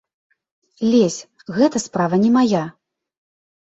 [0.93, 1.19] Лезь,
[1.59, 2.67] гэта справа не мая.